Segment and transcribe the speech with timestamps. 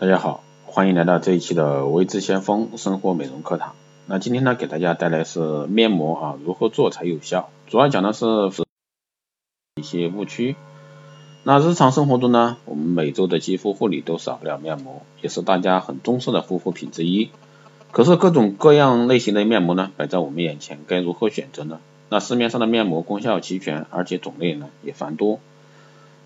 [0.00, 3.74] 大家好，欢迎来到这一期的微智先锋生活美容课堂。
[4.06, 7.50] 那今天呢，给大家带来是面膜啊，如何做才有效？
[7.66, 8.24] 主要讲的是
[9.74, 10.54] 一些误区。
[11.42, 17.30] 那日常生活中呢，我们每周的肌肤护理都少不了面膜，也是大家很重视的护肤品之一。
[17.90, 21.80] 可是各种各样类型的面膜呢，摆在我们眼前，该如何选择呢？
[22.08, 25.40] 那市面上的面膜功效齐全，而且种类呢也繁多。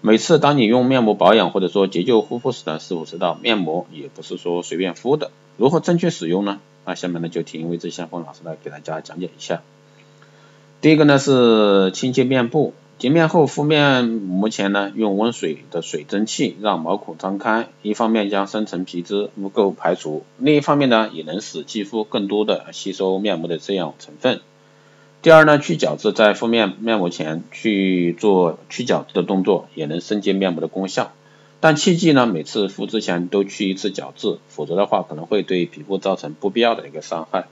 [0.04, 5.30] 每次当你用面膜保养或者说急救护肤时呢，是否知道面膜也不是说随便敷的？
[5.56, 6.58] 如何正确使用呢？
[6.84, 9.62] 那下面呢就听魏志先锋老师来给大家讲解一下。
[10.80, 24.40] 第一个呢是清洁面部，洁面后敷面膜前呢，用温水的水蒸气让毛孔张开，一方面将深层皮脂污垢排除，另一方面呢也能使肌肤更多的吸收面膜的滋养成分。
[25.22, 31.12] 第二呢，去角质，在敷面面膜前去做去角质的动作，也能升级面膜的功效。
[31.60, 37.46] 但切记呢，每次敷之前都去一次角质，否则的话可能会对皮肤造成不必要的一个伤害。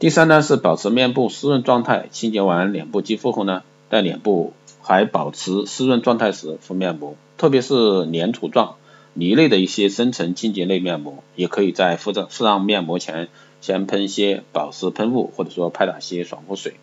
[0.00, 8.74] 第三呢，是保持面部湿润状态，清洁完脸部肌肤后呢，在脸部还保持湿润状态时敷面膜，特别是粘土状、
[9.14, 13.28] 泥类的一些深层清洁类面膜，也可以在敷上敷上面膜前。
[13.66, 16.74] 先喷一些保湿喷雾，或者说拍打些爽肤水。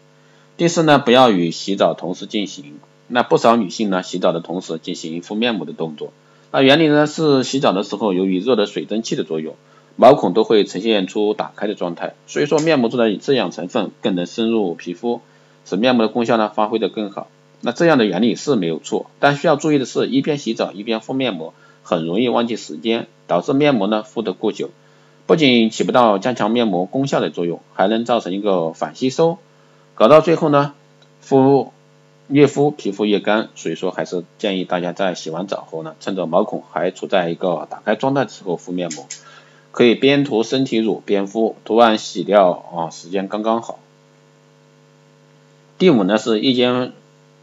[0.58, 2.76] 第四呢，不要与洗澡同时进行。
[3.08, 6.12] 那不少女性呢，洗澡的同时进行敷面膜的动作。
[6.52, 9.56] 那原理呢是洗澡的时候，由于热的水蒸气的作用，
[9.96, 15.22] 毛孔都会呈现出打开的状态，所以说面膜中的滋养成分更能深入皮肤，
[15.66, 17.28] 使面膜的功效呢发挥的更好。
[17.62, 24.70] 那这样的原理是没有错，但需要注意的是，一边洗澡一边敷面膜，很容易忘记时间，导致面膜呢敷得过久。
[25.26, 29.38] 不仅起不到加强面膜功效的作用，还能造成一个反吸收，
[29.96, 30.74] 搞到最后呢，
[31.22, 31.72] 敷
[32.28, 39.06] 越敷皮肤越干，所以说还是建议大家在洗完澡后呢，趁着毛孔还处在一个打开状态的时候敷面膜，
[39.72, 43.80] 可以边涂身体乳边敷，涂完洗掉啊，时间刚刚好。
[45.78, 46.92] 第五呢是夜间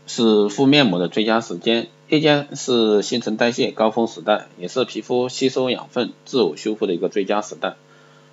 [0.06, 1.88] 是敷面膜的最佳时间。
[2.10, 7.76] 夜间是新陈代谢高峰时代，也是皮肤吸收养分、自我修复的一个最佳时代。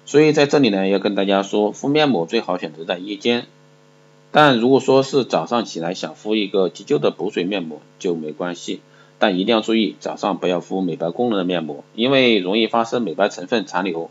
[0.08, 3.46] 所以在这里呢，要跟大家说，敷面膜最好选择在夜间。
[4.32, 8.82] 但如果说是早上起来想敷一个急救的补水面膜就没关系，
[9.20, 14.10] 但一定要注意早上不要敷美白功能的面膜，因为容易发生美白成分残留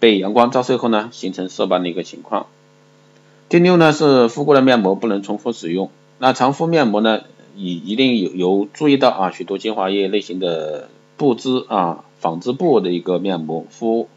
[0.00, 2.46] 被阳光照射后呢，形成色斑的一个情况。
[3.50, 7.20] 第六呢是敷过的面膜不能重复使用，那常敷面膜呢？
[7.58, 14.08] 你一定有有注意到啊，许多精华液类型的布织啊纺织布的一个面膜敷，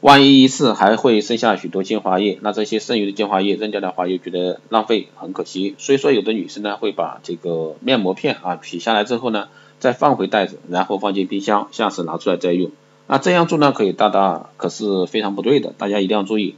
[0.00, 5.76] 万一一次还会剩下许多精华液，那这些剩余的精华液扔掉的话又觉得浪费，很可惜。
[5.78, 9.46] 所以说有的女生呢会把这个面膜片啊取下来之后呢，
[9.78, 12.72] 再放回袋子，然后放进冰箱，下次拿出来再用。
[13.06, 16.56] 那这样做呢可以大大可是非常不对的，大家一定要注意，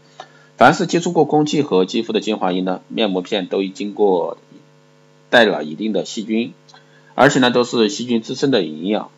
[0.57, 4.39] 凡是接触过空气和肌肤的精华液呢，面膜片都已经过。
[5.31, 6.55] 带了一定的细菌，
[7.15, 9.11] 而且呢都是细菌滋生的营养，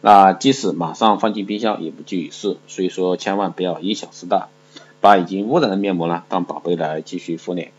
[0.00, 4.48] 那即使马上放进冰箱也不济于事，所以说千万不要因小失大，
[5.00, 7.72] 把已经污染的面膜呢当宝贝来继续敷脸。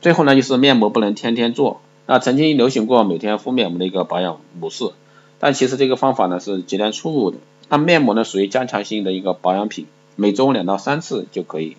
[0.00, 4.90] 最后呢就是面膜不能天天做，那曾经流行过每天敷面膜的一个保养模式，
[5.38, 7.38] 但其实这个方法呢是极端错误的。
[7.68, 9.86] 那面膜呢属于加强性的一个保养品，
[10.16, 11.76] 每周两到三次就可以。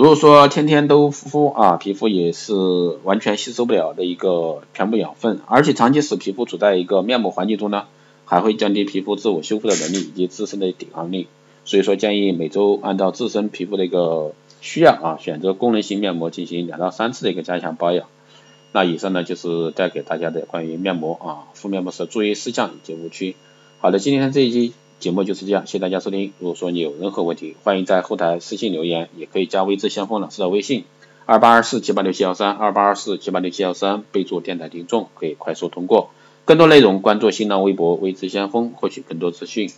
[0.00, 2.54] 如果说天天都敷啊，皮肤也是
[3.04, 7.84] 完全吸收不了的一个全部养分，而且长期使皮肤处在一个面膜环境中呢，
[8.24, 11.28] 还会降低皮肤自我修复的能力以及自身的抵抗力。
[11.66, 18.08] 所以说建议每周按照自身皮肤的一个需要啊，选择功能性面膜进行两到三次的一个加强保养。
[18.72, 23.36] 那以上呢就是带给大家的关于面膜啊敷面膜时注意事项以及误区。
[23.80, 24.72] 好的，今天这一期。
[25.00, 26.34] 节目就是这样，谢谢大家收听。
[26.38, 30.84] 如果说你有任何问题，欢迎在后台私信留言，也可以加微智先锋老师的微信
[31.24, 36.10] 二八二四七八六七幺三二八二四七八六七幺三，备注电台听众，可以快速通过。
[36.44, 39.70] 更多内容关注新浪微博微智先锋，获取更多资讯。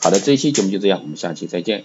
[0.00, 1.84] 好的，这一期节目就这样，我们下期再见。